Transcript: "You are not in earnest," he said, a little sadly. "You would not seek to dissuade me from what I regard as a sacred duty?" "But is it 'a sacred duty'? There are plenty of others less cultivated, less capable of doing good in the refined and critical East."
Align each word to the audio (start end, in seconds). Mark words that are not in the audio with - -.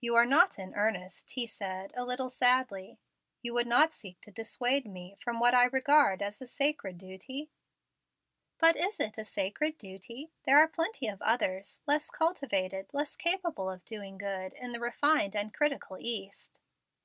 "You 0.00 0.14
are 0.14 0.26
not 0.26 0.60
in 0.60 0.74
earnest," 0.74 1.32
he 1.32 1.44
said, 1.48 1.92
a 1.96 2.04
little 2.04 2.30
sadly. 2.30 3.00
"You 3.42 3.52
would 3.54 3.66
not 3.66 3.92
seek 3.92 4.20
to 4.20 4.30
dissuade 4.30 4.86
me 4.86 5.16
from 5.18 5.40
what 5.40 5.54
I 5.54 5.64
regard 5.64 6.22
as 6.22 6.40
a 6.40 6.46
sacred 6.46 6.98
duty?" 6.98 7.50
"But 8.58 8.76
is 8.76 9.00
it 9.00 9.18
'a 9.18 9.24
sacred 9.24 9.76
duty'? 9.76 10.30
There 10.44 10.60
are 10.60 10.68
plenty 10.68 11.08
of 11.08 11.20
others 11.20 11.80
less 11.84 12.10
cultivated, 12.10 12.86
less 12.92 13.16
capable 13.16 13.68
of 13.68 13.84
doing 13.84 14.18
good 14.18 14.52
in 14.52 14.70
the 14.70 14.78
refined 14.78 15.34
and 15.34 15.52
critical 15.52 15.96
East." 15.98 16.60